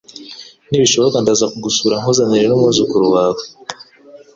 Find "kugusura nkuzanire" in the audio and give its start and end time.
1.53-2.45